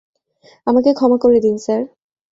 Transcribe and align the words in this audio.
আমাকে 0.67 0.89
ক্ষমা 0.93 1.17
করে 1.17 1.37
দিন, 1.39 1.55
স্যার। 1.57 1.81